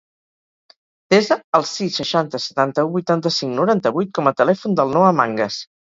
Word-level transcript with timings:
Desa 1.13 1.35
el 1.59 1.67
sis, 1.73 1.99
seixanta, 2.01 2.41
setanta-u, 2.45 2.89
vuitanta-cinc, 2.95 3.55
noranta-vuit 3.61 4.15
com 4.19 4.31
a 4.33 4.37
telèfon 4.41 4.79
del 4.81 4.95
Noah 4.97 5.13
Mangas. 5.21 5.61